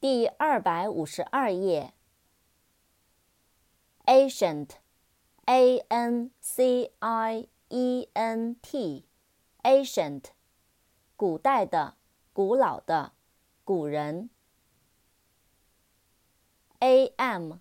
[0.00, 1.92] 第二百五十二页。
[4.06, 10.24] Ancient，A N C I E N T，Ancient，
[11.16, 11.98] 古代的、
[12.32, 13.12] 古老的、
[13.62, 14.30] 古人。
[16.78, 17.58] A M，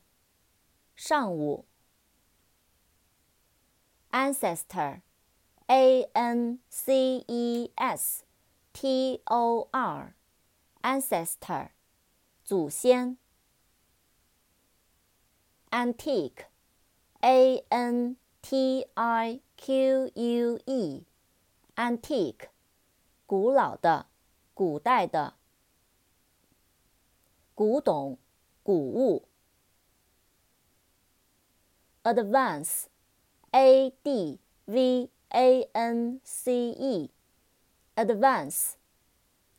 [0.96, 1.65] 上午。
[4.11, 8.24] Ancestor，A N C E S
[8.71, 11.71] T O R，Ancestor。
[12.50, 13.16] 祖先
[15.70, 22.48] ，antique，a n t i q u e，antique，
[23.28, 24.08] 古老的，
[24.56, 25.36] 古代的，
[27.54, 28.18] 古董，
[28.64, 29.28] 古物。
[32.02, 36.72] advance，a d v a n c
[37.94, 38.72] e，advance，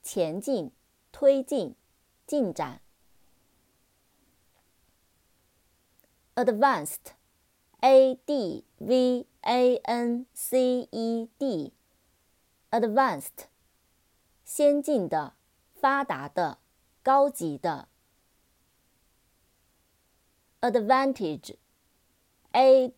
[0.02, 0.72] 前进，
[1.12, 1.76] 推进。
[2.30, 2.80] 进展。
[6.36, 11.28] Advanced，A D V A N C E
[12.70, 13.46] D，Advanced，
[14.44, 15.34] 先进的、
[15.74, 16.58] 发达的、
[17.02, 17.88] 高级的。
[20.60, 21.56] Advantage，A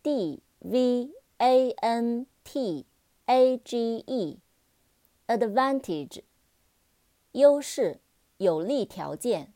[0.03, 2.85] D V A N T
[3.25, 4.03] A G
[5.25, 6.21] E，Advantage，
[7.31, 7.99] 优势。
[8.43, 9.53] 有利条件。